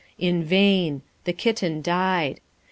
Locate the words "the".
1.25-1.31